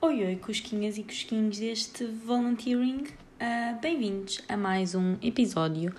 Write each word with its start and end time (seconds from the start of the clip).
Oi, 0.00 0.24
oi, 0.24 0.36
cusquinhas 0.36 0.96
e 0.96 1.02
cusquinhos 1.02 1.58
deste 1.58 2.04
volunteering. 2.04 3.02
Uh, 3.02 3.80
Bem-vindos 3.82 4.40
a 4.48 4.56
mais 4.56 4.94
um 4.94 5.16
episódio 5.20 5.92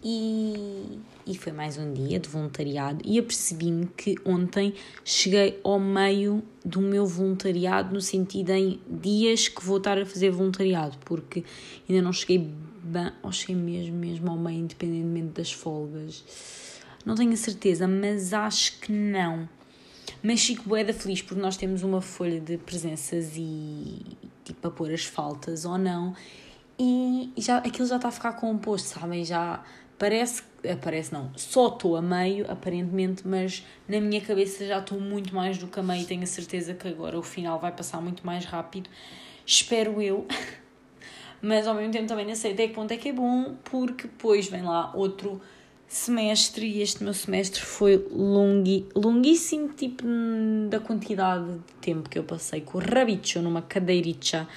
e, 0.00 1.00
e 1.26 1.36
foi 1.36 1.50
mais 1.50 1.76
um 1.76 1.92
dia 1.92 2.20
de 2.20 2.28
voluntariado 2.28 3.00
e 3.04 3.18
apercebi-me 3.18 3.88
que 3.96 4.14
ontem 4.24 4.74
cheguei 5.04 5.58
ao 5.64 5.80
meio 5.80 6.40
do 6.64 6.80
meu 6.80 7.04
voluntariado 7.04 7.92
no 7.92 8.00
sentido 8.00 8.50
em 8.50 8.80
dias 8.88 9.48
que 9.48 9.64
vou 9.64 9.78
estar 9.78 9.98
a 9.98 10.06
fazer 10.06 10.30
voluntariado 10.30 10.96
porque 11.04 11.42
ainda 11.88 12.00
não 12.00 12.12
cheguei 12.12 12.48
bem, 12.84 13.10
ou 13.24 13.32
cheguei 13.32 13.56
mesmo, 13.56 13.96
mesmo 13.96 14.30
ao 14.30 14.38
meio 14.38 14.60
independentemente 14.60 15.32
das 15.32 15.50
folgas. 15.50 16.24
Não 17.04 17.16
tenho 17.16 17.32
a 17.32 17.36
certeza, 17.36 17.88
mas 17.88 18.32
acho 18.32 18.78
que 18.78 18.92
não. 18.92 19.48
Mas 20.22 20.44
fico 20.44 20.68
boeda 20.68 20.92
feliz 20.92 21.20
porque 21.20 21.40
nós 21.40 21.56
temos 21.56 21.82
uma 21.82 22.00
folha 22.00 22.40
de 22.40 22.56
presenças 22.58 23.32
e 23.36 24.00
tipo 24.44 24.68
a 24.68 24.70
pôr 24.70 24.92
as 24.92 25.04
faltas 25.04 25.64
ou 25.64 25.76
não 25.76 26.14
e 26.78 27.32
já, 27.36 27.58
aquilo 27.58 27.86
já 27.86 27.96
está 27.96 28.08
a 28.08 28.10
ficar 28.10 28.32
composto, 28.32 28.88
sabem? 28.88 29.24
Já 29.24 29.62
parece, 29.98 30.42
eh, 30.64 30.74
parece 30.74 31.12
não, 31.12 31.30
só 31.36 31.68
estou 31.68 31.96
a 31.96 32.02
meio 32.02 32.50
aparentemente, 32.50 33.26
mas 33.26 33.64
na 33.88 34.00
minha 34.00 34.20
cabeça 34.20 34.66
já 34.66 34.78
estou 34.78 34.98
muito 34.98 35.34
mais 35.34 35.58
do 35.58 35.68
que 35.68 35.78
a 35.78 35.82
meio 35.82 36.04
tenho 36.06 36.22
a 36.22 36.26
certeza 36.26 36.74
que 36.74 36.88
agora 36.88 37.18
o 37.18 37.22
final 37.22 37.58
vai 37.60 37.72
passar 37.72 38.00
muito 38.00 38.26
mais 38.26 38.44
rápido, 38.44 38.90
espero 39.46 40.00
eu. 40.02 40.26
mas 41.40 41.66
ao 41.66 41.74
mesmo 41.74 41.92
tempo 41.92 42.06
também 42.06 42.26
não 42.26 42.34
sei 42.34 42.52
até 42.52 42.68
que 42.68 42.74
ponto 42.74 42.90
é 42.92 42.96
que 42.96 43.10
é 43.10 43.12
bom, 43.12 43.56
porque 43.64 44.04
depois 44.08 44.48
vem 44.48 44.62
lá 44.62 44.92
outro 44.94 45.40
semestre 45.92 46.66
e 46.66 46.80
este 46.80 47.04
meu 47.04 47.12
semestre 47.12 47.60
foi 47.60 48.02
longui, 48.10 48.86
longuíssimo, 48.94 49.68
tipo 49.68 50.02
da 50.70 50.80
quantidade 50.80 51.44
de 51.44 51.74
tempo 51.82 52.08
que 52.08 52.18
eu 52.18 52.24
passei 52.24 52.62
com 52.62 52.78
o 52.78 52.80
rabicho 52.80 53.42
numa 53.42 53.60
cadeiricha 53.60 54.48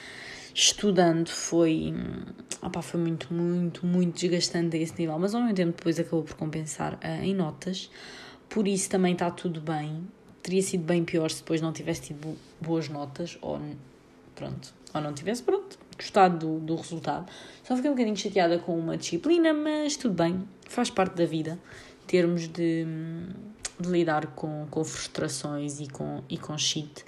estudando 0.54 1.28
foi, 1.28 1.94
opa, 2.62 2.82
foi 2.82 3.02
muito, 3.02 3.34
muito, 3.34 3.86
muito 3.86 4.18
desgastante 4.18 4.78
a 4.78 4.80
esse 4.80 4.98
nível, 4.98 5.20
mas 5.20 5.36
ao 5.36 5.42
mesmo 5.42 5.56
tempo 5.56 5.76
depois 5.76 6.00
acabou 6.00 6.24
por 6.24 6.36
compensar 6.36 6.94
uh, 6.94 7.22
em 7.22 7.36
notas, 7.36 7.92
por 8.48 8.66
isso 8.66 8.90
também 8.90 9.12
está 9.12 9.30
tudo 9.30 9.60
bem. 9.60 10.08
Teria 10.42 10.62
sido 10.62 10.86
bem 10.86 11.04
pior 11.04 11.30
se 11.30 11.42
depois 11.42 11.60
não 11.60 11.74
tivesse 11.74 12.04
tido 12.04 12.38
boas 12.62 12.88
notas, 12.88 13.38
ou 13.42 13.60
pronto, 14.34 14.74
ou 14.94 15.02
não 15.02 15.14
tivesse, 15.14 15.44
pronto, 15.44 15.78
gostado 15.98 16.38
do, 16.38 16.60
do 16.60 16.76
resultado. 16.76 17.30
Só 17.62 17.76
fiquei 17.76 17.92
um 17.92 17.94
bocadinho 17.94 18.16
chateada 18.16 18.58
com 18.58 18.80
uma 18.80 18.96
disciplina, 18.96 19.54
mas 19.54 19.98
tudo 19.98 20.14
bem, 20.14 20.48
faz 20.66 20.90
parte 20.90 21.16
da 21.16 21.26
vida 21.26 21.60
termos 22.08 22.48
de, 22.48 22.86
de 23.80 23.90
lidar 23.90 24.28
com, 24.28 24.68
com 24.70 24.84
frustrações 24.84 25.80
e 25.80 25.88
com, 25.88 26.24
e 26.30 26.38
com 26.38 26.58
shit. 26.58 27.04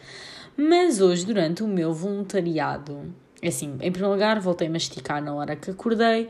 Mas 0.55 0.99
hoje, 0.99 1.25
durante 1.25 1.63
o 1.63 1.67
meu 1.67 1.93
voluntariado, 1.93 3.13
assim, 3.43 3.73
em 3.73 3.91
primeiro 3.91 4.11
lugar, 4.11 4.39
voltei 4.39 4.67
a 4.67 4.71
masticar 4.71 5.23
na 5.23 5.33
hora 5.33 5.55
que 5.55 5.69
acordei, 5.69 6.29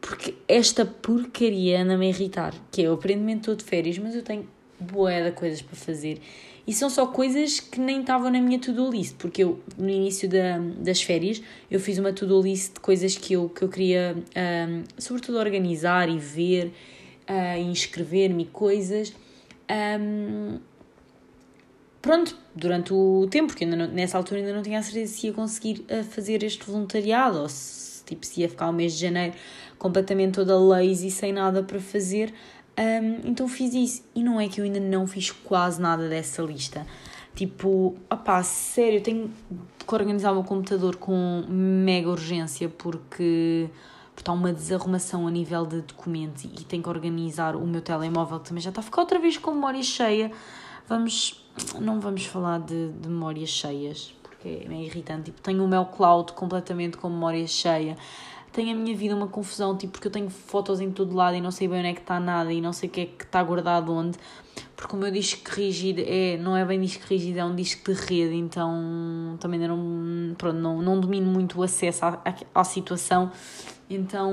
porque 0.00 0.34
esta 0.48 0.86
porcaria 0.86 1.82
anda-me 1.82 2.06
a 2.06 2.08
irritar, 2.08 2.54
que 2.70 2.82
é 2.82 2.90
o 2.90 2.94
aprendimento 2.94 3.46
todo 3.46 3.58
de 3.58 3.64
férias, 3.64 3.98
mas 3.98 4.14
eu 4.14 4.22
tenho 4.22 4.48
boé 4.80 5.22
de 5.24 5.32
coisas 5.32 5.62
para 5.62 5.76
fazer 5.76 6.20
e 6.66 6.72
são 6.72 6.88
só 6.88 7.06
coisas 7.06 7.58
que 7.58 7.80
nem 7.80 8.00
estavam 8.00 8.30
na 8.30 8.40
minha 8.40 8.58
to-do 8.58 8.90
list, 8.90 9.16
porque 9.16 9.42
eu, 9.42 9.58
no 9.76 9.88
início 9.88 10.28
da, 10.28 10.58
das 10.78 11.02
férias, 11.02 11.42
eu 11.70 11.80
fiz 11.80 11.98
uma 11.98 12.12
to-do 12.12 12.40
list 12.40 12.74
de 12.74 12.80
coisas 12.80 13.16
que 13.16 13.32
eu, 13.32 13.48
que 13.48 13.62
eu 13.62 13.68
queria, 13.68 14.16
um, 14.68 14.84
sobretudo, 14.96 15.38
organizar 15.38 16.08
e 16.08 16.16
ver, 16.18 16.66
uh, 17.28 17.58
e 17.58 17.62
inscrever-me 17.62 18.44
coisas. 18.44 19.12
Um, 20.00 20.58
pronto, 22.00 22.36
durante 22.54 22.92
o 22.92 23.26
tempo, 23.28 23.48
porque 23.48 23.64
ainda 23.64 23.76
não, 23.76 23.88
nessa 23.88 24.16
altura 24.16 24.40
ainda 24.40 24.54
não 24.54 24.62
tinha 24.62 24.78
a 24.78 24.82
certeza 24.82 25.12
se 25.12 25.26
ia 25.26 25.32
conseguir 25.32 25.84
uh, 25.90 26.04
fazer 26.04 26.42
este 26.44 26.64
voluntariado, 26.64 27.40
ou 27.40 27.48
se, 27.48 28.04
tipo, 28.04 28.24
se 28.24 28.42
ia 28.42 28.48
ficar 28.48 28.68
o 28.68 28.72
mês 28.72 28.92
de 28.92 29.00
janeiro 29.00 29.34
completamente 29.76 30.34
toda 30.34 30.56
lazy, 30.56 31.10
sem 31.10 31.32
nada 31.32 31.62
para 31.62 31.80
fazer. 31.80 32.32
Um, 32.80 33.28
então 33.28 33.46
fiz 33.46 33.74
isso. 33.74 34.02
E 34.14 34.22
não 34.22 34.40
é 34.40 34.48
que 34.48 34.60
eu 34.60 34.64
ainda 34.64 34.80
não 34.80 35.06
fiz 35.06 35.30
quase 35.30 35.80
nada 35.80 36.08
dessa 36.08 36.40
lista. 36.42 36.86
Tipo, 37.34 37.94
opá, 38.10 38.42
sério, 38.42 39.02
tenho 39.02 39.30
que 39.86 39.94
organizar 39.94 40.32
o 40.32 40.36
meu 40.36 40.44
computador 40.44 40.96
com 40.96 41.44
mega 41.48 42.08
urgência 42.08 42.68
porque 42.68 43.68
está 44.16 44.32
uma 44.32 44.52
desarrumação 44.52 45.26
a 45.26 45.30
nível 45.30 45.64
de 45.64 45.80
documentos 45.80 46.44
e 46.44 46.64
tenho 46.64 46.82
que 46.82 46.88
organizar 46.88 47.56
o 47.56 47.66
meu 47.66 47.80
telemóvel 47.80 48.40
que 48.40 48.48
também 48.48 48.62
já 48.62 48.68
está 48.70 48.80
a 48.80 48.84
ficar 48.84 49.02
outra 49.02 49.18
vez 49.18 49.36
com 49.36 49.52
memória 49.52 49.82
cheia. 49.82 50.30
Vamos, 50.88 51.44
não 51.78 52.00
vamos 52.00 52.24
falar 52.26 52.60
de, 52.60 52.90
de 52.92 53.08
memórias 53.08 53.50
cheias 53.50 54.14
porque 54.22 54.66
é 54.68 54.82
irritante. 54.82 55.24
Tipo, 55.24 55.40
tenho 55.40 55.64
o 55.64 55.68
meu 55.68 55.84
cloud 55.84 56.32
completamente 56.32 56.96
com 56.96 57.08
memória 57.08 57.46
cheia 57.46 57.96
tenho 58.52 58.72
a 58.72 58.74
minha 58.74 58.96
vida 58.96 59.14
uma 59.14 59.28
confusão, 59.28 59.76
tipo, 59.76 59.92
porque 59.92 60.08
eu 60.08 60.12
tenho 60.12 60.28
fotos 60.28 60.80
em 60.80 60.90
todo 60.90 61.14
lado 61.14 61.36
e 61.36 61.40
não 61.40 61.50
sei 61.50 61.68
bem 61.68 61.78
onde 61.78 61.88
é 61.88 61.94
que 61.94 62.00
está 62.00 62.18
nada 62.18 62.52
e 62.52 62.60
não 62.60 62.72
sei 62.72 62.88
o 62.88 62.92
que 62.92 63.00
é 63.00 63.06
que 63.06 63.24
está 63.24 63.42
guardado 63.42 63.92
onde, 63.92 64.18
porque 64.76 64.96
o 64.96 64.98
meu 64.98 65.10
disco 65.10 65.42
rígido 65.50 66.02
é, 66.04 66.36
não 66.36 66.56
é 66.56 66.64
bem 66.64 66.80
disco 66.80 67.04
rígido, 67.06 67.38
é 67.38 67.44
um 67.44 67.54
disco 67.54 67.92
de 67.92 68.00
rede, 68.00 68.34
então 68.34 69.36
também 69.38 69.60
não, 69.60 70.34
pronto, 70.36 70.56
não, 70.56 70.82
não 70.82 70.98
domino 70.98 71.30
muito 71.30 71.60
o 71.60 71.62
acesso 71.62 72.04
à, 72.04 72.20
à, 72.24 72.60
à 72.60 72.64
situação, 72.64 73.30
então, 73.88 74.32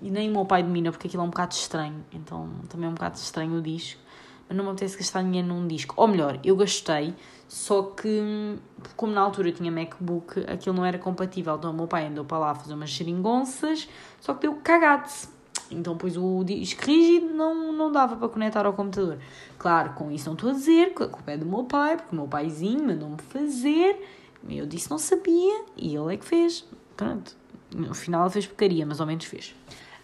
e 0.00 0.10
nem 0.10 0.28
o 0.28 0.32
meu 0.32 0.44
pai 0.44 0.62
domina, 0.62 0.90
porque 0.90 1.08
aquilo 1.08 1.22
é 1.22 1.26
um 1.26 1.30
bocado 1.30 1.54
estranho, 1.54 2.04
então 2.12 2.48
também 2.68 2.86
é 2.86 2.90
um 2.90 2.94
bocado 2.94 3.16
estranho 3.16 3.58
o 3.58 3.62
disco, 3.62 4.00
mas 4.48 4.56
não 4.56 4.64
me 4.64 4.70
apetece 4.70 4.96
gastar 4.96 5.22
dinheiro 5.22 5.48
num 5.48 5.66
disco, 5.66 5.94
ou 5.96 6.08
melhor, 6.08 6.38
eu 6.44 6.56
gastei, 6.56 7.14
só 7.48 7.82
que, 7.82 8.58
como 8.96 9.12
na 9.12 9.20
altura 9.20 9.50
eu 9.50 9.52
tinha 9.52 9.70
MacBook, 9.70 10.40
aquilo 10.48 10.74
não 10.74 10.86
era 10.86 10.98
compatível. 10.98 11.56
Então 11.56 11.70
o 11.70 11.74
meu 11.74 11.86
pai 11.86 12.06
andou 12.06 12.24
para 12.24 12.38
lá 12.38 12.54
fazer 12.54 12.72
umas 12.72 12.88
geringonças, 12.88 13.86
só 14.20 14.32
que 14.32 14.40
deu 14.40 14.54
cagado-se. 14.56 15.28
Então, 15.70 15.96
pois 15.96 16.16
o 16.16 16.42
disco 16.44 16.84
rígido 16.84 17.34
não, 17.34 17.72
não 17.72 17.92
dava 17.92 18.16
para 18.16 18.28
conectar 18.28 18.64
ao 18.64 18.72
computador. 18.72 19.18
Claro, 19.58 19.92
com 19.92 20.10
isso 20.10 20.26
não 20.26 20.34
estou 20.34 20.50
a 20.50 20.52
dizer 20.54 20.94
que 20.94 21.02
a 21.02 21.08
culpa 21.08 21.32
é 21.32 21.36
do 21.36 21.46
meu 21.46 21.64
pai, 21.64 21.96
porque 21.96 22.12
o 22.12 22.18
meu 22.18 22.26
paizinho 22.28 22.86
mandou-me 22.86 23.18
fazer. 23.28 24.02
Eu 24.48 24.66
disse 24.66 24.90
não 24.90 24.98
sabia 24.98 25.64
e 25.76 25.94
ele 25.94 26.14
é 26.14 26.16
que 26.16 26.24
fez. 26.24 26.64
Pronto. 26.96 27.36
No 27.74 27.94
final 27.94 28.22
ele 28.22 28.30
fez 28.30 28.46
porcaria, 28.46 28.84
mas 28.86 29.00
ao 29.00 29.06
menos 29.06 29.24
fez. 29.24 29.54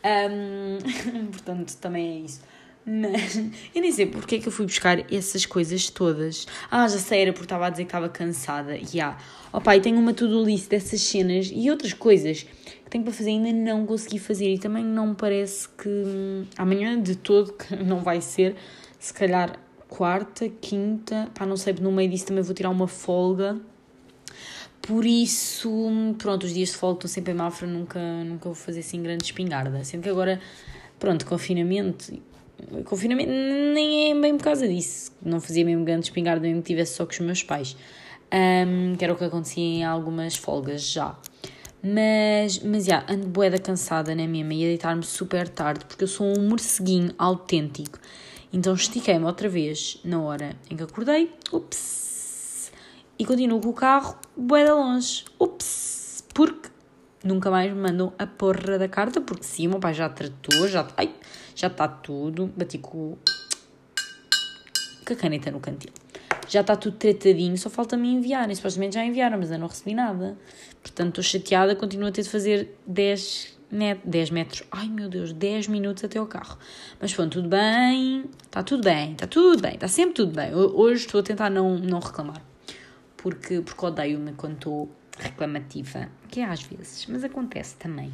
Um, 0.04 1.28
portanto, 1.32 1.74
também 1.76 2.06
é 2.06 2.20
isso. 2.20 2.42
Mas 2.88 3.36
eu 3.74 3.82
nem 3.82 3.92
sei 3.92 4.06
porque 4.06 4.36
é 4.36 4.38
que 4.38 4.48
eu 4.48 4.52
fui 4.52 4.64
buscar 4.64 5.12
essas 5.12 5.44
coisas 5.44 5.90
todas. 5.90 6.46
Ah, 6.70 6.88
já 6.88 6.98
sei, 6.98 7.22
era 7.22 7.32
porque 7.32 7.44
estava 7.44 7.66
a 7.66 7.70
dizer 7.70 7.84
que 7.84 7.88
estava 7.88 8.08
cansada. 8.08 8.76
E 8.76 8.86
yeah. 8.94 9.18
oh, 9.52 9.60
pai, 9.60 9.80
tenho 9.80 9.98
uma 9.98 10.14
to-do 10.14 10.42
list 10.42 10.70
dessas 10.70 11.02
cenas 11.02 11.50
e 11.52 11.70
outras 11.70 11.92
coisas 11.92 12.42
que 12.42 12.90
tenho 12.90 13.04
para 13.04 13.12
fazer 13.12 13.30
ainda 13.30 13.52
não 13.52 13.84
consegui 13.84 14.18
fazer. 14.18 14.54
E 14.54 14.58
também 14.58 14.82
não 14.82 15.08
me 15.08 15.14
parece 15.14 15.68
que 15.68 15.88
hum, 15.88 16.46
amanhã 16.56 17.00
de 17.00 17.14
todo 17.14 17.52
que 17.52 17.76
não 17.84 18.00
vai 18.00 18.22
ser. 18.22 18.56
Se 18.98 19.12
calhar 19.12 19.58
quarta, 19.86 20.48
quinta, 20.48 21.28
pá, 21.34 21.44
não 21.46 21.56
sei, 21.56 21.74
no 21.74 21.92
meio 21.92 22.10
disso 22.10 22.26
também 22.26 22.42
vou 22.42 22.54
tirar 22.54 22.70
uma 22.70 22.88
folga. 22.88 23.60
Por 24.80 25.04
isso, 25.04 25.70
pronto, 26.16 26.44
os 26.44 26.54
dias 26.54 26.70
de 26.70 26.76
folga 26.76 26.98
estou 26.98 27.10
sempre 27.10 27.32
em 27.32 27.36
Mafra, 27.36 27.66
nunca, 27.66 28.00
nunca 28.24 28.46
vou 28.46 28.54
fazer 28.54 28.80
assim 28.80 29.02
grande 29.02 29.24
espingarda. 29.24 29.84
Sendo 29.84 30.02
que 30.02 30.08
agora, 30.08 30.40
pronto, 30.98 31.26
confinamento 31.26 32.12
confinamento 32.84 33.30
nem 33.30 34.10
é 34.10 34.14
bem 34.20 34.36
por 34.36 34.44
causa 34.44 34.66
disso. 34.66 35.12
Não 35.22 35.40
fazia 35.40 35.64
mesmo 35.64 35.84
grande 35.84 36.06
espingarda, 36.06 36.40
mesmo 36.40 36.62
que 36.62 36.68
tivesse 36.68 36.94
só 36.94 37.04
com 37.04 37.12
os 37.12 37.20
meus 37.20 37.42
pais. 37.42 37.76
Um, 38.32 38.94
que 38.96 39.04
era 39.04 39.12
o 39.12 39.16
que 39.16 39.24
acontecia 39.24 39.62
em 39.62 39.84
algumas 39.84 40.36
folgas 40.36 40.82
já. 40.82 41.16
Mas, 41.82 42.58
mas, 42.58 42.84
já, 42.84 42.96
yeah, 42.96 43.14
ando 43.14 43.28
boeda 43.28 43.58
cansada, 43.58 44.14
né 44.14 44.26
mesmo? 44.26 44.52
Ia 44.52 44.66
deitar-me 44.66 45.04
super 45.04 45.48
tarde, 45.48 45.84
porque 45.84 46.04
eu 46.04 46.08
sou 46.08 46.26
um 46.26 46.48
morceguinho 46.48 47.12
autêntico. 47.16 47.98
Então 48.52 48.74
estiquei-me 48.74 49.24
outra 49.24 49.48
vez 49.48 50.00
na 50.04 50.20
hora 50.20 50.56
em 50.70 50.76
que 50.76 50.82
acordei, 50.82 51.30
ups, 51.52 52.72
e 53.18 53.24
continuo 53.24 53.60
com 53.60 53.68
o 53.68 53.72
carro 53.74 54.16
boeda 54.36 54.74
longe, 54.74 55.24
ups, 55.38 56.24
porque 56.34 56.70
nunca 57.22 57.50
mais 57.50 57.70
me 57.72 57.78
mandam 57.78 58.12
a 58.18 58.26
porra 58.26 58.78
da 58.78 58.88
carta, 58.88 59.20
porque 59.20 59.44
sim, 59.44 59.66
o 59.66 59.70
meu 59.70 59.80
pai 59.80 59.92
já 59.92 60.08
tratou, 60.08 60.66
já, 60.66 60.86
ai, 60.96 61.14
já 61.58 61.66
está 61.66 61.88
tudo, 61.88 62.46
bati 62.56 62.78
com, 62.78 63.18
com 65.04 65.12
a 65.12 65.16
caneta 65.16 65.50
no 65.50 65.58
cantil. 65.58 65.90
Já 66.46 66.60
está 66.60 66.76
tudo 66.76 66.96
tratadinho, 66.96 67.58
só 67.58 67.68
falta-me 67.68 68.08
enviar. 68.08 68.48
E 68.48 68.54
supostamente 68.54 68.94
já 68.94 69.04
enviaram, 69.04 69.36
mas 69.38 69.50
eu 69.50 69.58
não 69.58 69.66
recebi 69.66 69.92
nada. 69.92 70.38
Portanto, 70.80 71.20
estou 71.20 71.24
chateada, 71.24 71.74
continuo 71.74 72.08
a 72.08 72.12
ter 72.12 72.22
de 72.22 72.30
fazer 72.30 72.78
10, 72.86 73.58
net, 73.72 74.00
10 74.04 74.30
metros. 74.30 74.62
Ai 74.70 74.88
meu 74.88 75.08
Deus, 75.08 75.32
10 75.32 75.66
minutos 75.66 76.04
até 76.04 76.20
ao 76.20 76.26
carro. 76.26 76.56
Mas 77.00 77.12
pronto, 77.12 77.32
tudo 77.32 77.48
bem, 77.48 78.26
está 78.44 78.62
tudo 78.62 78.84
bem, 78.84 79.12
está 79.12 79.26
tudo 79.26 79.60
bem, 79.60 79.74
está 79.74 79.88
sempre 79.88 80.14
tudo 80.14 80.32
bem. 80.32 80.54
Hoje 80.54 81.06
estou 81.06 81.18
a 81.20 81.24
tentar 81.24 81.50
não, 81.50 81.76
não 81.76 81.98
reclamar. 81.98 82.40
Porque, 83.16 83.60
porque 83.62 83.84
odeio-me 83.84 84.32
quando 84.34 84.54
estou 84.54 84.88
reclamativa, 85.18 86.08
que 86.28 86.38
é 86.38 86.44
às 86.44 86.62
vezes, 86.62 87.04
mas 87.06 87.24
acontece 87.24 87.74
também. 87.74 88.12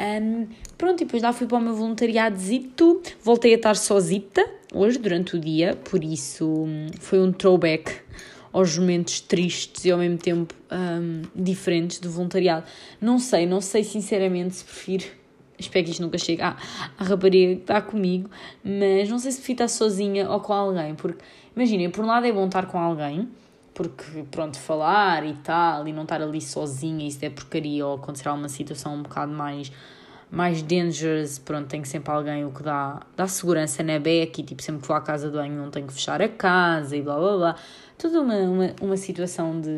Um, 0.00 0.46
pronto, 0.76 1.02
e 1.02 1.04
depois 1.04 1.22
lá 1.22 1.32
fui 1.32 1.46
para 1.46 1.58
o 1.58 1.60
meu 1.60 1.74
voluntariadozito, 1.74 3.02
voltei 3.22 3.52
a 3.52 3.56
estar 3.56 3.74
sozita 3.74 4.48
hoje 4.72 4.98
durante 4.98 5.36
o 5.36 5.40
dia, 5.40 5.74
por 5.74 6.04
isso 6.04 6.46
hum, 6.46 6.86
foi 7.00 7.20
um 7.20 7.32
throwback 7.32 8.00
aos 8.52 8.78
momentos 8.78 9.20
tristes 9.20 9.84
e 9.84 9.90
ao 9.90 9.98
mesmo 9.98 10.18
tempo 10.18 10.54
um, 10.70 11.22
diferentes 11.34 11.98
do 11.98 12.10
voluntariado. 12.10 12.66
Não 13.00 13.18
sei, 13.18 13.46
não 13.46 13.60
sei 13.60 13.84
sinceramente 13.84 14.56
se 14.56 14.64
prefiro. 14.64 15.04
Espero 15.58 15.84
que 15.84 15.90
isto 15.90 16.02
nunca 16.02 16.18
chegue 16.18 16.42
à, 16.42 16.56
à 16.96 17.04
rapariga 17.04 17.56
que 17.56 17.62
está 17.62 17.82
comigo, 17.82 18.30
mas 18.62 19.08
não 19.08 19.18
sei 19.18 19.32
se 19.32 19.38
prefiro 19.38 19.64
estar 19.64 19.68
sozinha 19.68 20.30
ou 20.30 20.38
com 20.38 20.52
alguém, 20.52 20.94
porque 20.94 21.24
imaginem, 21.56 21.90
por 21.90 22.04
um 22.04 22.06
lado 22.06 22.26
é 22.26 22.32
bom 22.32 22.46
estar 22.46 22.66
com 22.66 22.78
alguém, 22.78 23.28
porque 23.78 24.24
pronto, 24.28 24.58
falar 24.58 25.24
e 25.24 25.34
tal, 25.34 25.86
e 25.86 25.92
não 25.92 26.02
estar 26.02 26.20
ali 26.20 26.40
sozinha, 26.40 27.06
isso 27.06 27.24
é 27.24 27.30
porcaria, 27.30 27.86
ou 27.86 27.94
acontecer 27.94 28.28
alguma 28.28 28.48
situação 28.48 28.96
um 28.96 29.02
bocado 29.04 29.30
mais 29.30 29.70
mais 30.28 30.60
dangerous, 30.62 31.38
pronto, 31.38 31.68
tem 31.68 31.82
sempre 31.84 32.10
alguém 32.12 32.44
o 32.44 32.50
que 32.50 32.62
dá, 32.62 33.00
dá 33.16 33.26
segurança 33.28 33.82
na 33.82 33.98
beca 34.00 34.40
e 34.40 34.44
tipo, 34.44 34.60
sempre 34.60 34.82
que 34.82 34.88
vou 34.88 34.96
à 34.96 35.00
casa 35.00 35.30
de 35.30 35.36
banho 35.36 35.54
não 35.54 35.70
tenho 35.70 35.86
que 35.86 35.92
fechar 35.92 36.20
a 36.20 36.28
casa 36.28 36.96
e 36.96 37.00
blá 37.00 37.16
blá 37.16 37.36
blá. 37.36 37.56
Toda 37.96 38.20
uma, 38.20 38.34
uma, 38.34 38.74
uma 38.82 38.96
situação 38.96 39.58
de 39.60 39.70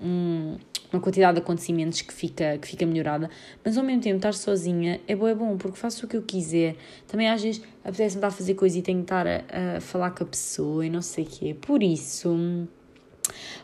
um, 0.00 0.56
uma 0.90 1.02
quantidade 1.02 1.34
de 1.34 1.42
acontecimentos 1.42 2.00
que 2.00 2.14
fica, 2.14 2.56
que 2.58 2.68
fica 2.68 2.86
melhorada, 2.86 3.28
mas 3.62 3.76
ao 3.76 3.84
mesmo 3.84 4.00
tempo 4.00 4.16
estar 4.16 4.34
sozinha 4.34 5.00
é 5.06 5.16
bom, 5.16 5.26
é 5.26 5.34
bom, 5.34 5.58
porque 5.58 5.76
faço 5.76 6.06
o 6.06 6.08
que 6.08 6.16
eu 6.16 6.22
quiser. 6.22 6.76
Também 7.08 7.28
às 7.28 7.42
vezes 7.42 7.60
apetece-me 7.84 8.18
estar 8.18 8.28
a 8.28 8.30
fazer 8.30 8.54
coisa 8.54 8.78
e 8.78 8.82
tenho 8.82 8.98
que 9.00 9.04
estar 9.04 9.26
a, 9.26 9.76
a 9.76 9.80
falar 9.80 10.12
com 10.12 10.22
a 10.22 10.26
pessoa 10.26 10.86
e 10.86 10.88
não 10.88 11.02
sei 11.02 11.24
o 11.24 11.26
quê. 11.26 11.56
Por 11.60 11.82
isso 11.82 12.68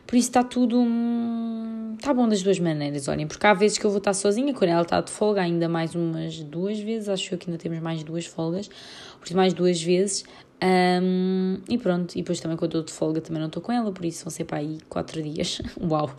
por 0.07 0.17
isso 0.17 0.29
está 0.29 0.43
tudo. 0.43 0.85
Está 1.99 2.13
bom 2.13 2.29
das 2.29 2.43
duas 2.43 2.59
maneiras, 2.59 3.09
olhem, 3.09 3.27
porque 3.27 3.47
há 3.47 3.55
vezes 3.55 3.79
que 3.79 3.85
eu 3.85 3.91
vou 3.91 3.99
estar 3.99 4.13
sozinha, 4.13 4.53
quando 4.53 4.71
ela 4.71 4.83
está 4.83 5.01
de 5.01 5.11
folga, 5.11 5.41
ainda 5.41 5.69
mais 5.69 5.95
umas 5.95 6.41
duas 6.41 6.79
vezes, 6.79 7.09
acho 7.09 7.33
eu 7.33 7.39
que 7.39 7.49
ainda 7.49 7.59
temos 7.59 7.81
mais 7.81 8.03
duas 8.03 8.27
folgas, 8.27 8.69
por 9.19 9.25
isso 9.25 9.37
mais 9.37 9.55
duas 9.55 9.83
vezes. 9.83 10.25
Um, 10.63 11.59
e 11.69 11.77
pronto, 11.77 12.15
e 12.15 12.23
depois 12.23 12.41
também 12.41 12.57
quando 12.57 12.71
estou 12.71 12.83
de 12.85 12.93
folga 12.93 13.21
também 13.21 13.41
não 13.41 13.49
estou 13.49 13.63
com 13.63 13.73
ela, 13.73 13.93
por 13.93 14.05
isso 14.05 14.25
vão 14.25 14.31
ser 14.31 14.45
para 14.45 14.59
aí 14.59 14.79
quatro 14.89 15.23
dias, 15.23 15.61
uau, 15.81 16.11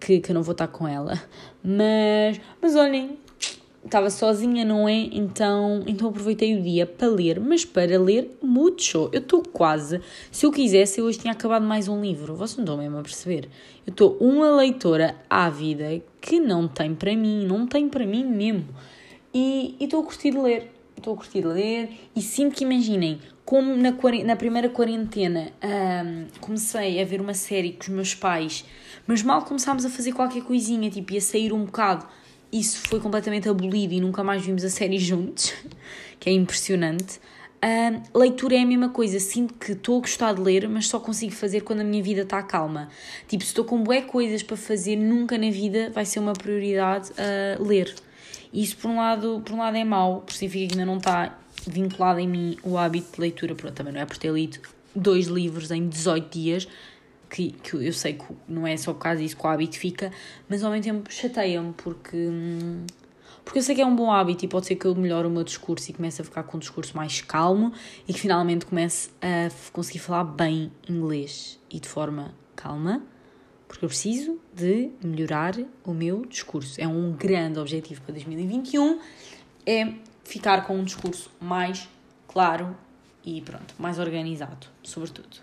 que, 0.00 0.20
que 0.20 0.30
eu 0.30 0.34
não 0.34 0.42
vou 0.42 0.52
estar 0.52 0.68
com 0.68 0.86
ela. 0.86 1.20
Mas, 1.62 2.40
mas 2.60 2.76
olhem, 2.76 3.18
estava 3.84 4.10
sozinha, 4.10 4.64
não 4.64 4.88
é? 4.88 5.08
Então, 5.12 5.82
então 5.86 6.08
aproveitei 6.08 6.56
o 6.56 6.62
dia 6.62 6.86
para 6.86 7.08
ler, 7.08 7.38
mas 7.40 7.64
para 7.64 7.98
ler 7.98 8.36
muito. 8.42 9.10
Eu 9.12 9.20
estou 9.20 9.42
quase, 9.42 10.00
se 10.30 10.46
eu 10.46 10.52
quisesse, 10.52 11.00
eu 11.00 11.06
hoje 11.06 11.18
tinha 11.18 11.32
acabado 11.32 11.64
mais 11.64 11.88
um 11.88 12.00
livro. 12.00 12.34
Vocês 12.34 12.56
não 12.56 12.64
estão 12.64 12.76
mesmo 12.78 12.98
a 12.98 13.02
perceber? 13.02 13.48
Eu 13.86 13.90
estou 13.90 14.16
uma 14.18 14.50
leitora 14.56 15.16
ávida 15.28 16.02
que 16.20 16.40
não 16.40 16.66
tem 16.66 16.94
para 16.94 17.14
mim, 17.14 17.44
não 17.46 17.66
tem 17.66 17.88
para 17.88 18.06
mim 18.06 18.24
mesmo. 18.24 18.66
E 19.32 19.76
estou 19.78 20.00
a 20.00 20.04
curtir 20.04 20.30
de 20.30 20.38
ler. 20.38 20.70
Estou 20.96 21.14
a 21.14 21.16
curtir 21.16 21.42
de 21.42 21.48
ler 21.48 21.90
e 22.14 22.22
sinto 22.22 22.54
que, 22.54 22.64
imaginem, 22.64 23.18
como 23.44 23.76
na, 23.76 23.92
na 24.24 24.36
primeira 24.36 24.70
quarentena 24.70 25.52
comecei 26.40 27.02
a 27.02 27.04
ver 27.04 27.20
uma 27.20 27.34
série 27.34 27.72
com 27.72 27.82
os 27.82 27.88
meus 27.88 28.14
pais, 28.14 28.64
mas 29.06 29.22
mal 29.22 29.42
começámos 29.42 29.84
a 29.84 29.90
fazer 29.90 30.12
qualquer 30.12 30.42
coisinha, 30.42 30.88
tipo, 30.88 31.12
ia 31.12 31.20
sair 31.20 31.52
um 31.52 31.64
bocado 31.64 32.06
isso 32.58 32.78
foi 32.88 33.00
completamente 33.00 33.48
abolido 33.48 33.94
e 33.94 34.00
nunca 34.00 34.22
mais 34.22 34.44
vimos 34.44 34.64
a 34.64 34.70
série 34.70 34.98
juntos, 34.98 35.52
que 36.20 36.30
é 36.30 36.32
impressionante. 36.32 37.18
Uh, 37.64 38.18
leitura 38.18 38.56
é 38.56 38.60
a 38.60 38.66
mesma 38.66 38.90
coisa, 38.90 39.18
sinto 39.18 39.54
que 39.54 39.72
estou 39.72 39.96
a 39.96 40.00
gostar 40.00 40.34
de 40.34 40.40
ler, 40.40 40.68
mas 40.68 40.86
só 40.86 41.00
consigo 41.00 41.32
fazer 41.32 41.62
quando 41.62 41.80
a 41.80 41.84
minha 41.84 42.02
vida 42.02 42.22
está 42.22 42.42
calma. 42.42 42.88
Tipo, 43.26 43.42
se 43.42 43.50
estou 43.50 43.64
com 43.64 43.82
bué 43.82 44.02
coisas 44.02 44.42
para 44.42 44.56
fazer, 44.56 44.96
nunca 44.96 45.36
na 45.38 45.50
vida 45.50 45.90
vai 45.90 46.04
ser 46.04 46.20
uma 46.20 46.34
prioridade 46.34 47.10
uh, 47.12 47.64
ler. 47.64 47.94
Isso, 48.52 48.76
por 48.76 48.88
um, 48.88 48.98
lado, 48.98 49.42
por 49.44 49.54
um 49.54 49.58
lado, 49.58 49.76
é 49.76 49.82
mau, 49.82 50.20
porque 50.20 50.34
significa 50.34 50.66
que 50.68 50.74
ainda 50.74 50.86
não 50.86 50.98
está 50.98 51.36
vinculado 51.66 52.20
em 52.20 52.28
mim 52.28 52.56
o 52.62 52.78
hábito 52.78 53.14
de 53.14 53.20
leitura. 53.20 53.54
Pronto, 53.54 53.74
também 53.74 53.92
não 53.92 54.00
é 54.00 54.04
por 54.06 54.18
ter 54.18 54.32
lido 54.32 54.58
dois 54.94 55.26
livros 55.26 55.70
em 55.70 55.88
18 55.88 56.38
dias, 56.38 56.68
que, 57.28 57.52
que 57.52 57.76
eu 57.76 57.92
sei 57.92 58.14
que 58.14 58.24
não 58.48 58.66
é 58.66 58.76
só 58.76 58.92
por 58.92 59.00
causa 59.00 59.20
disso 59.20 59.36
que 59.36 59.46
o 59.46 59.48
hábito 59.48 59.78
fica, 59.78 60.12
mas 60.48 60.62
ao 60.62 60.70
mesmo 60.70 60.84
tempo 60.84 61.12
chateia-me 61.12 61.72
porque, 61.72 62.16
hum, 62.16 62.84
porque 63.44 63.58
eu 63.58 63.62
sei 63.62 63.74
que 63.74 63.82
é 63.82 63.86
um 63.86 63.94
bom 63.94 64.10
hábito 64.10 64.44
e 64.44 64.48
pode 64.48 64.66
ser 64.66 64.76
que 64.76 64.86
eu 64.86 64.94
melhore 64.94 65.26
o 65.26 65.30
meu 65.30 65.44
discurso 65.44 65.90
e 65.90 65.94
comece 65.94 66.22
a 66.22 66.24
ficar 66.24 66.42
com 66.44 66.56
um 66.56 66.60
discurso 66.60 66.96
mais 66.96 67.20
calmo 67.20 67.72
e 68.06 68.12
que 68.12 68.20
finalmente 68.20 68.66
comece 68.66 69.10
a 69.20 69.50
conseguir 69.72 69.98
falar 69.98 70.24
bem 70.24 70.72
inglês 70.88 71.58
e 71.70 71.80
de 71.80 71.88
forma 71.88 72.34
calma, 72.54 73.02
porque 73.66 73.84
eu 73.84 73.88
preciso 73.88 74.40
de 74.54 74.90
melhorar 75.02 75.54
o 75.84 75.92
meu 75.92 76.24
discurso. 76.24 76.80
É 76.80 76.86
um 76.86 77.12
grande 77.12 77.58
objetivo 77.58 78.00
para 78.02 78.12
2021, 78.12 79.00
é 79.66 79.94
ficar 80.22 80.66
com 80.66 80.78
um 80.78 80.84
discurso 80.84 81.30
mais 81.40 81.88
claro 82.28 82.76
e 83.24 83.40
pronto, 83.40 83.74
mais 83.78 83.98
organizado, 83.98 84.66
sobretudo. 84.82 85.38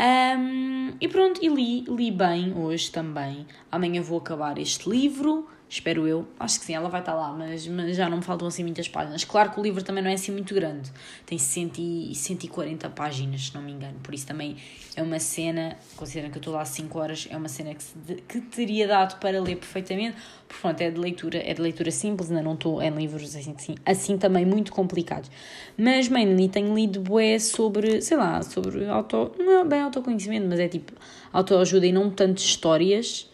Um, 0.00 0.94
e 0.98 1.06
pronto, 1.08 1.44
e 1.44 1.48
li, 1.48 1.82
li 1.82 2.10
bem 2.10 2.54
hoje 2.56 2.90
também. 2.90 3.46
Amanhã 3.70 4.00
vou 4.00 4.18
acabar 4.18 4.56
este 4.56 4.88
livro 4.88 5.46
espero 5.70 6.06
eu. 6.06 6.26
Acho 6.38 6.58
que 6.58 6.66
sim, 6.66 6.74
ela 6.74 6.88
vai 6.88 7.00
estar 7.00 7.14
lá, 7.14 7.32
mas, 7.32 7.66
mas 7.68 7.96
já 7.96 8.08
não 8.10 8.16
me 8.16 8.24
faltam 8.24 8.48
assim 8.48 8.64
muitas 8.64 8.88
páginas. 8.88 9.24
Claro 9.24 9.52
que 9.52 9.60
o 9.60 9.62
livro 9.62 9.82
também 9.84 10.02
não 10.02 10.10
é 10.10 10.14
assim 10.14 10.32
muito 10.32 10.52
grande, 10.52 10.90
tem 11.24 11.38
100 11.38 11.70
e 12.10 12.14
140 12.14 12.90
páginas, 12.90 13.46
se 13.46 13.54
não 13.54 13.62
me 13.62 13.70
engano, 13.70 13.98
por 14.02 14.12
isso 14.12 14.26
também 14.26 14.56
é 14.96 15.02
uma 15.02 15.20
cena, 15.20 15.76
considerando 15.96 16.32
que 16.32 16.38
eu 16.38 16.40
estou 16.40 16.54
lá 16.54 16.64
5 16.64 16.98
horas, 16.98 17.28
é 17.30 17.36
uma 17.36 17.48
cena 17.48 17.72
que, 17.74 18.14
que 18.22 18.40
teria 18.40 18.88
dado 18.88 19.20
para 19.20 19.40
ler 19.40 19.56
perfeitamente, 19.56 20.16
porque 20.48 20.60
pronto, 20.60 20.80
é 20.80 20.90
de 20.90 20.98
leitura, 20.98 21.38
é 21.38 21.54
de 21.54 21.62
leitura 21.62 21.92
simples, 21.92 22.30
ainda 22.30 22.42
não 22.42 22.54
estou 22.54 22.82
em 22.82 22.90
livros 22.90 23.36
assim, 23.36 23.54
assim, 23.56 23.74
assim 23.86 24.18
também 24.18 24.44
muito 24.44 24.72
complicados. 24.72 25.30
Mas, 25.78 26.08
mainly, 26.08 26.48
tenho 26.48 26.74
lido 26.74 27.00
bué 27.00 27.38
sobre, 27.38 28.02
sei 28.02 28.16
lá, 28.16 28.42
sobre 28.42 28.86
auto, 28.88 29.32
não 29.38 29.60
é 29.60 29.64
bem 29.64 29.82
autoconhecimento, 29.82 30.48
mas 30.48 30.58
é 30.58 30.66
tipo 30.66 30.92
autoajuda 31.32 31.86
e 31.86 31.92
não 31.92 32.10
tanto 32.10 32.38
histórias, 32.38 33.29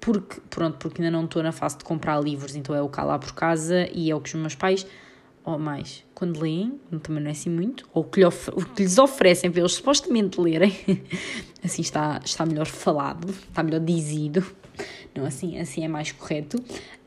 porque, 0.00 0.40
pronto, 0.48 0.78
porque 0.78 1.02
ainda 1.02 1.10
não 1.10 1.24
estou 1.24 1.42
na 1.42 1.52
fase 1.52 1.78
de 1.78 1.84
comprar 1.84 2.20
livros, 2.20 2.56
então 2.56 2.74
é 2.74 2.82
o 2.82 2.88
cá 2.88 3.04
lá 3.04 3.18
por 3.18 3.32
casa 3.32 3.88
e 3.92 4.10
é 4.10 4.14
o 4.14 4.20
que 4.20 4.28
os 4.28 4.34
meus 4.34 4.54
pais, 4.54 4.86
ou 5.44 5.58
mais, 5.58 6.04
quando 6.14 6.40
leem, 6.40 6.80
também 7.02 7.22
não 7.22 7.28
é 7.28 7.32
assim 7.32 7.50
muito, 7.50 7.88
ou 7.92 8.02
o 8.02 8.06
que, 8.06 8.24
o 8.24 8.30
que 8.74 8.82
lhes 8.82 8.98
oferecem 8.98 9.50
para 9.50 9.60
eles 9.60 9.72
supostamente 9.72 10.40
lerem, 10.40 10.72
assim 11.62 11.82
está, 11.82 12.20
está 12.24 12.46
melhor 12.46 12.66
falado, 12.66 13.28
está 13.30 13.62
melhor 13.62 13.80
dizido, 13.80 14.44
não 15.14 15.26
assim, 15.26 15.58
assim 15.58 15.84
é 15.84 15.88
mais 15.88 16.12
correto. 16.12 16.62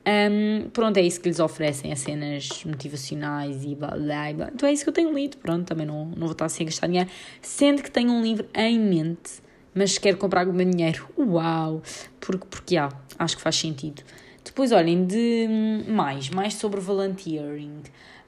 Um, 0.07 0.69
pronto, 0.69 0.97
é 0.97 1.01
isso 1.01 1.19
que 1.19 1.27
lhes 1.27 1.39
oferecem, 1.39 1.91
as 1.91 1.99
cenas 1.99 2.63
motivacionais 2.63 3.63
e 3.63 3.73
blá, 3.73 3.91
blá 3.91 4.33
blá. 4.33 4.51
Então 4.53 4.69
é 4.69 4.73
isso 4.73 4.83
que 4.83 4.89
eu 4.89 4.93
tenho 4.93 5.11
lido, 5.11 5.37
pronto, 5.37 5.65
também 5.65 5.85
não, 5.85 6.05
não 6.05 6.27
vou 6.27 6.33
estar 6.33 6.45
assim 6.45 6.63
a 6.63 6.65
gastar 6.67 6.87
dinheiro, 6.87 7.09
sendo 7.41 7.81
que 7.81 7.89
tenho 7.89 8.11
um 8.11 8.21
livro 8.21 8.45
em 8.53 8.79
mente 8.79 9.44
mas 9.75 9.97
quero 9.97 10.17
comprar 10.17 10.45
com 10.45 10.51
o 10.51 10.55
meu 10.55 10.65
dinheiro. 10.65 11.07
Uau! 11.17 11.83
Porque, 12.19 12.45
porque 12.49 12.77
há, 12.77 12.89
acho 13.19 13.35
que 13.35 13.43
faz 13.43 13.57
sentido. 13.57 14.01
Depois, 14.43 14.71
olhem, 14.71 15.05
de 15.05 15.47
mais, 15.87 16.29
mais 16.29 16.53
sobre 16.55 16.79
volunteering. 16.79 17.81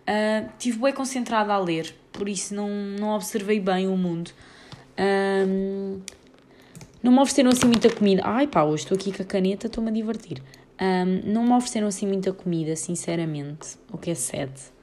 Uh, 0.08 0.50
tive 0.60 0.80
bem 0.80 0.94
concentrada 0.94 1.54
a 1.54 1.60
ler, 1.60 1.94
por 2.12 2.30
isso 2.30 2.54
não, 2.54 2.70
não 2.70 3.10
observei 3.16 3.60
bem 3.60 3.88
o 3.88 3.96
mundo. 3.98 4.32
Um, 4.98 6.02
não 7.04 7.12
me 7.12 7.20
ofereceram 7.20 7.50
assim 7.52 7.68
muita 7.68 7.90
comida. 7.90 8.22
Ai 8.26 8.48
pá, 8.48 8.64
hoje 8.64 8.84
estou 8.84 8.98
aqui 8.98 9.12
com 9.12 9.22
a 9.22 9.26
caneta, 9.26 9.68
estou-me 9.68 9.90
a 9.90 9.94
divertir. 9.94 10.42
Um, 10.82 11.32
não 11.32 11.44
me 11.44 11.54
ofereceram 11.54 11.88
assim 11.88 12.08
muita 12.08 12.34
comida, 12.34 12.76
sinceramente, 12.76 13.78
o 13.92 13.98
que 13.98 14.12
é 14.12 14.16
sede. 14.16 14.77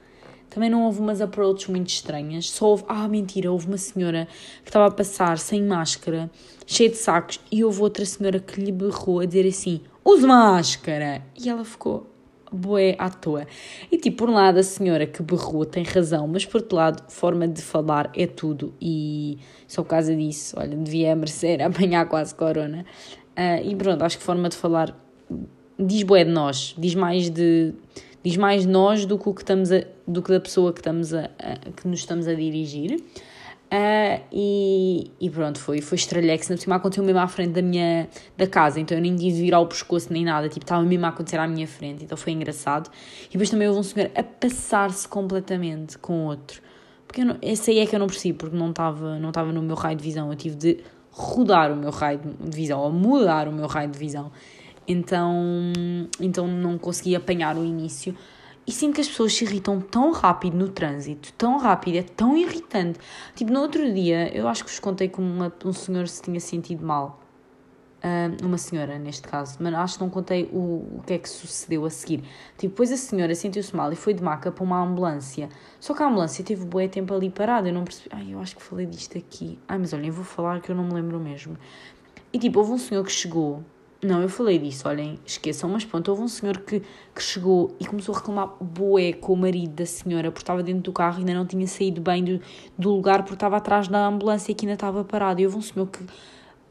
Também 0.55 0.69
não 0.69 0.85
houve 0.85 1.01
umas 1.01 1.19
approaches 1.19 1.67
muito 1.67 1.89
estranhas. 1.89 2.49
Só 2.49 2.67
houve. 2.67 2.85
Ah, 2.87 3.09
mentira, 3.09 3.51
houve 3.51 3.67
uma 3.67 3.77
senhora 3.77 4.25
que 4.63 4.69
estava 4.69 4.87
a 4.87 4.91
passar 4.91 5.37
sem 5.37 5.61
máscara, 5.61 6.31
cheia 6.65 6.89
de 6.89 6.95
sacos, 6.95 7.41
e 7.51 7.61
houve 7.61 7.81
outra 7.81 8.05
senhora 8.05 8.39
que 8.39 8.61
lhe 8.61 8.71
berrou 8.71 9.19
a 9.19 9.25
dizer 9.25 9.45
assim: 9.45 9.81
use 10.05 10.25
máscara! 10.25 11.21
E 11.37 11.49
ela 11.49 11.65
ficou 11.65 12.09
boé 12.49 12.95
à 12.97 13.09
toa. 13.09 13.45
E 13.91 13.97
tipo, 13.97 14.15
por 14.15 14.29
um 14.29 14.33
lado, 14.35 14.59
a 14.59 14.63
senhora 14.63 15.05
que 15.05 15.21
berrou 15.21 15.65
tem 15.65 15.83
razão, 15.83 16.25
mas 16.25 16.45
por 16.45 16.61
outro 16.61 16.77
lado, 16.77 17.03
forma 17.11 17.49
de 17.49 17.61
falar 17.61 18.09
é 18.15 18.25
tudo. 18.25 18.73
E 18.79 19.37
só 19.67 19.83
por 19.83 19.89
causa 19.89 20.15
disso, 20.15 20.55
olha, 20.57 20.77
devia 20.77 21.13
merecer 21.17 21.59
apanhar 21.67 22.07
quase 22.07 22.33
corona. 22.33 22.85
Uh, 23.37 23.61
e 23.61 23.75
pronto, 23.75 24.01
acho 24.03 24.17
que 24.17 24.23
forma 24.23 24.47
de 24.47 24.55
falar 24.55 24.97
diz 25.77 26.03
boé 26.03 26.23
de 26.23 26.31
nós, 26.31 26.73
diz 26.77 26.95
mais 26.95 27.29
de 27.29 27.73
diz 28.25 28.37
mais 28.37 28.65
nós 28.65 29.05
do 29.05 29.19
que, 29.19 29.29
o 29.29 29.33
que 29.33 29.41
estamos 29.41 29.71
a, 29.71 29.83
do 30.07 30.21
que 30.23 30.31
da 30.31 30.39
pessoa 30.39 30.73
que, 30.73 30.79
estamos 30.79 31.13
a, 31.13 31.29
a 31.37 31.71
que 31.71 31.87
nos 31.87 31.99
estamos 31.99 32.27
a 32.27 32.33
dirigir. 32.33 32.99
Uh, 33.65 34.21
e, 34.31 35.11
e, 35.19 35.29
pronto, 35.29 35.59
foi, 35.59 35.79
foi 35.79 35.95
estralhex. 35.95 36.49
Na 36.49 36.57
cima 36.57 36.75
aconteceu 36.75 37.03
mesmo 37.03 37.19
à 37.19 37.27
frente 37.27 37.51
da 37.51 37.61
minha 37.61 38.07
da 38.35 38.47
casa, 38.47 38.79
então 38.79 38.97
eu 38.97 39.01
nem 39.01 39.15
tive 39.15 39.43
virar 39.43 39.59
o 39.59 39.67
pescoço 39.67 40.11
nem 40.11 40.25
nada, 40.25 40.49
tipo, 40.49 40.63
estava 40.63 40.83
mesmo 40.83 41.05
a 41.05 41.09
acontecer 41.09 41.37
à 41.37 41.47
minha 41.47 41.67
frente, 41.67 42.03
então 42.03 42.17
foi 42.17 42.33
engraçado. 42.33 42.89
E 43.27 43.33
depois 43.33 43.49
também 43.49 43.67
houve 43.67 43.79
um 43.79 43.83
senhor 43.83 44.09
a 44.15 44.23
passar-se 44.23 45.07
completamente 45.07 45.97
com 45.99 46.25
outro, 46.25 46.61
porque 47.07 47.21
eu 47.21 47.25
não, 47.25 47.37
esse 47.41 47.71
aí 47.71 47.79
é 47.79 47.85
que 47.85 47.95
eu 47.95 47.99
não 47.99 48.07
percebi, 48.07 48.33
porque 48.33 48.55
não 48.55 48.69
estava 48.69 49.19
não 49.19 49.29
estava 49.29 49.51
no 49.51 49.61
meu 49.61 49.75
raio 49.75 49.97
de 49.97 50.03
visão, 50.03 50.29
eu 50.31 50.35
tive 50.35 50.55
de 50.55 50.83
rodar 51.11 51.71
o 51.71 51.75
meu 51.75 51.91
raio 51.91 52.21
de 52.39 52.55
visão, 52.55 52.79
ou 52.79 52.91
mudar 52.91 53.47
o 53.47 53.51
meu 53.51 53.67
raio 53.67 53.89
de 53.89 53.97
visão 53.97 54.31
então, 54.87 55.73
então 56.19 56.47
não 56.47 56.77
consegui 56.77 57.15
apanhar 57.15 57.57
o 57.57 57.65
início. 57.65 58.15
e 58.67 58.71
sinto 58.71 58.95
que 58.95 59.01
as 59.01 59.07
pessoas 59.07 59.33
se 59.33 59.43
irritam 59.45 59.79
tão 59.79 60.11
rápido 60.11 60.57
no 60.57 60.69
trânsito, 60.69 61.31
tão 61.33 61.57
rápido, 61.59 61.97
é 61.97 62.03
tão 62.03 62.35
irritante. 62.35 62.99
Tipo, 63.35 63.51
no 63.51 63.61
outro 63.61 63.93
dia, 63.93 64.35
eu 64.35 64.47
acho 64.47 64.63
que 64.65 64.71
vos 64.71 64.79
contei 64.79 65.07
como 65.07 65.27
uma, 65.27 65.53
um 65.63 65.73
senhor 65.73 66.07
se 66.07 66.21
tinha 66.21 66.39
sentido 66.39 66.83
mal. 66.85 67.21
Uh, 68.03 68.45
uma 68.45 68.57
senhora, 68.57 68.99
neste 68.99 69.27
caso, 69.27 69.57
mas 69.59 69.73
acho 69.73 69.97
que 69.97 70.03
não 70.03 70.11
contei 70.11 70.47
o, 70.53 70.97
o 70.97 71.03
que 71.05 71.13
é 71.13 71.17
que 71.17 71.27
sucedeu 71.27 71.85
a 71.85 71.89
seguir. 71.89 72.23
Tipo, 72.57 72.69
depois 72.73 72.91
a 72.91 72.97
senhora 72.97 73.33
sentiu-se 73.33 73.75
mal 73.75 73.91
e 73.91 73.95
foi 73.95 74.13
de 74.13 74.21
maca 74.21 74.51
para 74.51 74.63
uma 74.63 74.79
ambulância. 74.79 75.49
Só 75.79 75.93
que 75.93 76.03
a 76.03 76.07
ambulância 76.07 76.43
teve 76.43 76.65
bué 76.65 76.87
tempo 76.87 77.13
ali 77.15 77.31
parada, 77.31 77.67
eu 77.69 77.73
não 77.73 77.83
percebi. 77.83 78.09
Ai, 78.11 78.33
eu 78.33 78.39
acho 78.39 78.55
que 78.55 78.61
falei 78.61 78.85
disto 78.85 79.17
aqui. 79.17 79.57
Ai, 79.67 79.79
mas 79.79 79.91
olhem, 79.93 80.11
vou 80.11 80.23
falar 80.25 80.61
que 80.61 80.71
eu 80.71 80.75
não 80.75 80.83
me 80.83 80.93
lembro 80.93 81.19
mesmo. 81.19 81.57
E 82.31 82.37
tipo, 82.37 82.59
houve 82.59 82.73
um 82.73 82.77
senhor 82.77 83.03
que 83.03 83.11
chegou 83.11 83.63
não, 84.03 84.21
eu 84.21 84.29
falei 84.29 84.59
disso, 84.59 84.87
olhem, 84.87 85.17
esqueçam, 85.25 85.69
mas 85.69 85.83
pronto, 85.83 86.09
houve 86.09 86.21
um 86.21 86.27
senhor 86.27 86.59
que, 86.59 86.81
que 87.13 87.21
chegou 87.23 87.75
e 87.79 87.85
começou 87.85 88.13
a 88.13 88.19
reclamar 88.19 88.55
boé 88.61 89.13
com 89.13 89.33
o 89.33 89.37
marido 89.37 89.73
da 89.73 89.85
senhora, 89.85 90.31
porque 90.31 90.43
estava 90.43 90.61
dentro 90.61 90.83
do 90.83 90.93
carro 90.93 91.17
e 91.17 91.19
ainda 91.19 91.33
não 91.33 91.45
tinha 91.45 91.67
saído 91.67 92.01
bem 92.01 92.23
do, 92.23 92.39
do 92.77 92.91
lugar 92.91 93.23
porque 93.23 93.35
estava 93.35 93.57
atrás 93.57 93.87
da 93.87 94.05
ambulância 94.05 94.51
e 94.51 94.55
que 94.55 94.65
ainda 94.65 94.75
estava 94.75 95.03
parado. 95.03 95.41
E 95.41 95.45
houve 95.45 95.57
um 95.57 95.61
senhor 95.61 95.87
que 95.87 96.03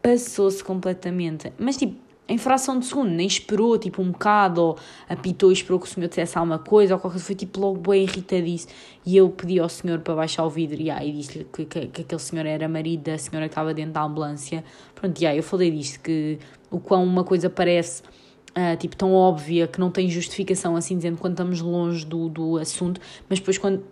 passou-se 0.02 0.62
completamente. 0.62 1.52
Mas 1.59 1.76
tipo, 1.76 1.97
em 2.26 2.38
fração 2.38 2.78
de 2.78 2.87
segundo, 2.87 3.11
nem 3.11 3.26
esperou 3.26 3.76
tipo 3.78 4.00
um 4.00 4.11
bocado, 4.11 4.62
ou 4.62 4.78
apitou 5.09 5.50
e 5.50 5.52
esperou 5.52 5.78
que 5.78 5.87
o 5.87 5.88
senhor 5.88 6.09
dissesse 6.09 6.38
alguma 6.38 6.59
coisa, 6.59 6.95
ou 6.95 7.00
qualquer 7.00 7.14
coisa, 7.14 7.26
foi 7.26 7.35
tipo 7.35 7.61
logo 7.61 7.90
bem 7.90 8.04
irritadíssimo. 8.04 8.73
E 9.04 9.16
eu 9.16 9.28
pedi 9.28 9.59
ao 9.59 9.69
senhor 9.69 9.99
para 10.00 10.14
baixar 10.14 10.45
o 10.45 10.50
vidro 10.50 10.81
e 10.81 10.90
aí 10.90 11.12
disse-lhe 11.12 11.45
que, 11.45 11.66
que, 11.66 11.87
que, 11.88 12.00
aquele 12.00 12.21
senhor 12.21 12.47
era 12.47 12.66
marido 12.66 13.04
da 13.04 13.19
senhora 13.19 13.47
que 13.47 13.52
estava 13.52 13.75
dentro 13.75 13.93
da 13.93 14.02
ambulância. 14.02 14.64
Pronto, 14.95 15.21
e 15.21 15.26
aí 15.26 15.37
eu 15.37 15.43
falei 15.43 15.71
disto, 15.71 16.00
que 16.00 16.38
o 16.71 16.81
quão 16.81 17.04
uma 17.04 17.25
coisa 17.25 17.50
parece 17.50 18.02
uh, 18.02 18.76
tipo 18.78 18.97
tão 18.97 19.12
óbvia 19.12 19.66
que 19.66 19.78
não 19.78 19.90
tem 19.90 20.09
justificação, 20.09 20.76
assim 20.76 20.97
dizendo, 20.97 21.19
quando 21.19 21.35
estamos 21.35 21.61
longe 21.61 22.07
do, 22.07 22.31
do 22.31 22.57
assunto, 22.57 23.00
mas 23.28 23.38
depois 23.38 23.59
quando 23.59 23.85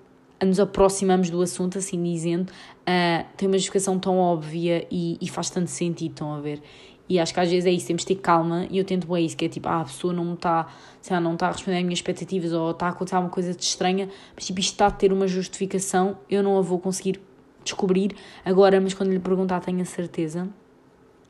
nos 0.44 0.58
aproximamos 0.61 1.30
do 1.30 1.40
assunto, 1.40 1.78
assim 1.78 2.02
dizendo, 2.02 2.50
uh, 2.50 3.26
tem 3.37 3.49
uma 3.49 3.56
justificação 3.56 3.99
tão 3.99 4.18
óbvia 4.18 4.87
e, 4.90 5.16
e 5.20 5.28
faz 5.28 5.50
tanto 5.50 5.70
sentido, 5.70 6.12
estão 6.12 6.34
a 6.34 6.40
ver? 6.40 6.62
E 7.08 7.18
acho 7.18 7.34
que 7.34 7.40
às 7.40 7.50
vezes 7.50 7.66
é 7.66 7.70
isso, 7.70 7.87
temos 7.87 8.02
de 8.02 8.08
ter 8.08 8.20
calma 8.20 8.66
e 8.70 8.78
eu 8.78 8.84
tento 8.84 9.06
bem 9.06 9.26
isso, 9.26 9.37
que 9.37 9.44
é 9.44 9.49
tipo, 9.49 9.68
ah, 9.68 9.80
a 9.80 9.84
pessoa 9.84 10.12
não 10.12 10.34
está, 10.34 10.68
sei 11.00 11.14
lá, 11.14 11.20
não 11.20 11.34
está 11.34 11.49
a 11.49 11.52
responder 11.52 11.76
às 11.76 11.82
minhas 11.82 11.99
expectativas 11.99 12.52
ou 12.52 12.70
está 12.70 12.87
a 12.87 12.88
acontecer 12.90 13.16
alguma 13.16 13.32
coisa 13.32 13.52
de 13.52 13.62
estranha, 13.62 14.08
mas 14.34 14.46
tipo, 14.46 14.61
isto 14.61 14.72
está 14.72 14.87
a 14.87 14.90
ter 14.90 15.12
uma 15.12 15.26
justificação, 15.26 16.16
eu 16.30 16.42
não 16.42 16.56
a 16.56 16.61
vou 16.61 16.78
conseguir 16.78 17.20
descobrir 17.62 18.16
agora, 18.44 18.80
mas 18.80 18.94
quando 18.94 19.11
lhe 19.11 19.18
perguntar 19.18 19.61
tenho 19.61 19.80
a 19.80 19.84
certeza. 19.84 20.49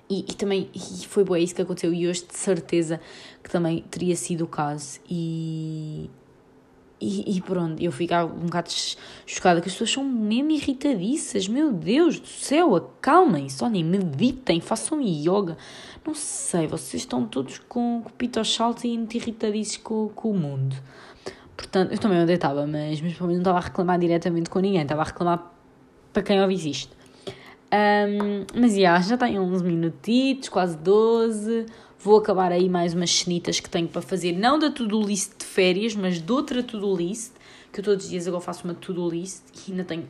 E, 0.09 0.21
e 0.21 0.35
também 0.35 0.69
e 0.75 1.07
foi 1.07 1.25
bem 1.25 1.43
isso 1.43 1.55
que 1.55 1.63
aconteceu 1.63 1.93
e 1.93 2.07
hoje 2.07 2.25
de 2.27 2.37
certeza 2.37 3.01
que 3.43 3.51
também 3.51 3.83
teria 3.91 4.15
sido 4.15 4.45
o 4.45 4.47
caso 4.47 5.01
e, 5.09 6.11
e, 7.03 7.37
e, 7.37 7.41
pronto, 7.41 7.83
eu 7.83 7.91
fico 7.91 8.15
um 8.15 8.47
bocado 8.47 8.71
chocada 9.27 9.61
que 9.61 9.67
as 9.67 9.75
pessoas 9.75 9.91
são 9.91 10.05
mesmo 10.05 10.53
irritadiças. 10.53 11.49
Meu 11.49 11.73
Deus 11.73 12.21
do 12.21 12.29
céu, 12.29 12.77
acalmem-se, 12.77 13.63
olhem, 13.65 13.83
meditem, 13.83 14.61
façam 14.61 15.01
yoga. 15.01 15.57
Não 16.07 16.15
sei, 16.15 16.69
vocês 16.69 17.03
estão 17.03 17.27
todos 17.27 17.59
com, 17.69 18.03
com 18.05 18.11
pitos 18.11 18.57
e 18.85 18.97
muito 18.97 19.17
irritadiços 19.17 19.79
com, 19.79 20.11
com 20.11 20.31
o 20.31 20.39
mundo. 20.39 20.77
Portanto, 21.57 21.91
eu 21.93 21.99
também 21.99 22.21
onde 22.21 22.33
estava, 22.33 22.67
mas, 22.67 23.01
mas 23.01 23.19
não 23.19 23.39
estava 23.39 23.59
a 23.59 23.63
reclamar 23.63 23.99
diretamente 23.99 24.49
com 24.49 24.61
ninguém, 24.61 24.83
estava 24.83 25.03
a 25.03 25.05
reclamar 25.05 25.53
para 26.13 26.23
quem 26.23 26.41
ouvisse 26.41 26.71
isto. 26.71 26.97
Um, 27.73 28.45
mas 28.61 28.77
yeah, 28.77 29.01
já 29.03 29.17
tem 29.17 29.41
uns 29.41 29.63
minutitos, 29.63 30.49
quase 30.49 30.77
12. 30.77 31.67
Vou 32.05 32.19
acabar 32.19 32.51
aí 32.51 32.69
mais 32.69 32.95
umas 32.95 33.11
cenitas 33.11 33.61
que 33.61 33.71
tenho 33.71 33.87
para 33.87 34.03
fazer, 34.03 34.33
não 34.33 34.59
da 34.59 34.71
to-do 34.71 35.01
list 35.01 35.39
de 35.39 35.45
férias, 35.45 35.95
mas 35.95 36.21
de 36.21 36.33
outra 36.33 36.61
to-do 36.61 36.97
list, 36.97 37.33
que 37.73 37.79
eu 37.79 37.85
todos 37.85 38.07
os 38.07 38.11
dias 38.11 38.27
agora 38.27 38.43
faço 38.43 38.65
uma 38.65 38.75
to-do 38.75 39.09
list 39.09 39.43
e 39.69 39.71
ainda 39.71 39.85
tenho 39.85 40.09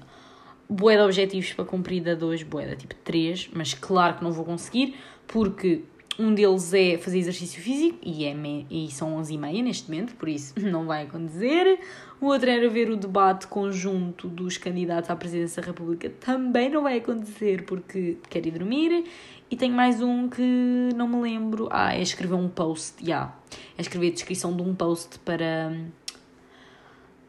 bué 0.67 0.97
de 0.97 1.03
objetivos 1.03 1.53
para 1.53 1.67
cumprir 1.67 2.03
da 2.03 2.15
2, 2.15 2.45
bué 2.45 2.67
da 2.67 2.77
tipo 2.77 2.95
3, 3.05 3.51
mas 3.53 3.75
claro 3.75 4.17
que 4.17 4.25
não 4.25 4.33
vou 4.33 4.43
conseguir, 4.43 4.95
porque 5.27 5.85
um 6.19 6.35
deles 6.35 6.73
é 6.75 6.99
fazer 6.99 7.19
exercício 7.19 7.61
físico 7.63 7.99
e, 8.03 8.25
é 8.25 8.35
me, 8.35 8.67
e 8.71 8.91
são 8.91 9.15
11 9.17 9.35
e 9.35 9.39
meia 9.39 9.63
neste 9.63 9.91
momento, 9.91 10.15
por 10.17 10.29
isso 10.29 10.55
não 10.61 10.87
vai 10.87 11.05
acontecer. 11.05 11.81
O 12.21 12.27
outro 12.27 12.51
era 12.51 12.69
ver 12.69 12.91
o 12.91 12.97
debate 12.97 13.47
conjunto 13.47 14.29
dos 14.29 14.57
candidatos 14.57 15.11
à 15.11 15.17
presidência 15.17 15.61
da 15.63 15.69
República, 15.69 16.11
também 16.11 16.71
não 16.71 16.83
vai 16.83 16.99
acontecer 16.99 17.65
porque 17.65 18.19
quero 18.29 18.49
ir 18.49 18.53
dormir. 18.53 19.05
E 19.51 19.57
tenho 19.57 19.75
mais 19.75 20.01
um 20.01 20.31
que 20.31 20.89
não 20.97 21.07
me 21.07 21.21
lembro. 21.21 21.69
Ah, 21.71 21.95
é 21.95 22.01
escrever 22.01 22.37
um 22.37 22.49
post, 22.49 22.95
já. 23.01 23.07
Yeah. 23.07 23.37
É 23.77 23.83
escrever 23.83 24.09
a 24.09 24.13
descrição 24.13 24.57
de 24.57 24.63
um 24.63 24.75
post 24.75 25.19
para. 25.19 25.77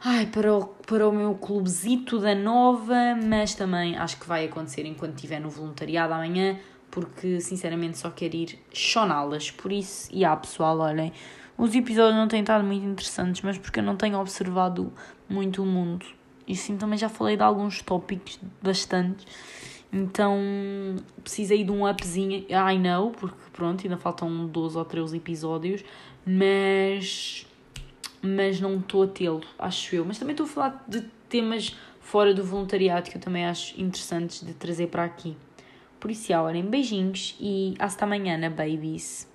Ai, 0.01 0.27
para 0.27 0.53
o, 0.53 0.65
para 0.65 1.07
o 1.07 1.11
meu 1.11 1.35
clubezito 1.35 2.19
da 2.19 2.33
nova, 2.33 2.95
mas 3.21 3.55
também 3.55 3.97
acho 3.97 4.17
que 4.19 4.25
vai 4.25 4.45
acontecer 4.45 4.85
enquanto 4.85 5.15
estiver 5.15 5.41
no 5.41 5.49
voluntariado 5.49 6.13
amanhã, 6.13 6.57
porque 6.93 7.41
sinceramente 7.41 7.97
só 7.97 8.11
quero 8.11 8.35
ir 8.35 8.59
choná-las. 8.71 9.49
Por 9.49 9.71
isso, 9.71 10.09
e 10.11 10.19
yeah, 10.19 10.39
pessoal, 10.39 10.77
olhem, 10.79 11.11
os 11.57 11.73
episódios 11.73 12.15
não 12.15 12.27
têm 12.27 12.41
estado 12.41 12.63
muito 12.63 12.85
interessantes, 12.85 13.41
mas 13.41 13.57
porque 13.57 13.79
eu 13.79 13.83
não 13.83 13.95
tenho 13.95 14.19
observado 14.19 14.93
muito 15.27 15.63
o 15.63 15.65
mundo. 15.65 16.05
E 16.47 16.55
sim, 16.55 16.77
também 16.77 16.97
já 16.97 17.09
falei 17.09 17.35
de 17.35 17.43
alguns 17.43 17.81
tópicos 17.81 18.39
bastante 18.61 19.25
então 19.93 20.39
precisei 21.23 21.63
de 21.63 21.71
um 21.71 21.87
upzinho, 21.87 22.47
I 22.49 22.79
know, 22.79 23.11
porque 23.11 23.37
pronto, 23.53 23.83
ainda 23.83 23.95
faltam 23.95 24.47
12 24.47 24.75
ou 24.75 24.83
13 24.83 25.17
episódios, 25.17 25.85
mas, 26.25 27.45
mas 28.19 28.59
não 28.59 28.77
estou 28.77 29.03
a 29.03 29.07
tê-lo, 29.07 29.43
acho 29.59 29.95
eu. 29.95 30.03
Mas 30.03 30.17
também 30.17 30.33
estou 30.33 30.47
a 30.47 30.49
falar 30.49 30.83
de 30.87 31.01
temas 31.29 31.77
fora 32.01 32.33
do 32.33 32.43
voluntariado 32.43 33.11
que 33.11 33.17
eu 33.17 33.21
também 33.21 33.45
acho 33.45 33.79
interessantes 33.79 34.43
de 34.43 34.55
trazer 34.55 34.87
para 34.87 35.03
aqui. 35.03 35.37
Isso, 36.11 36.33
olhem, 36.33 36.63
beijinhos 36.63 37.35
e 37.39 37.73
hasta 37.79 38.05
amanhã, 38.05 38.37
babies. 38.49 39.32